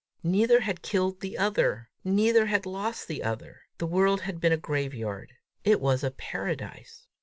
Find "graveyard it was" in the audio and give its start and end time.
4.57-6.03